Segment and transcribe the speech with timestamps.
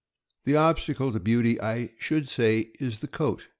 [0.45, 3.47] The obstacle to beauty, I should say, is the coat.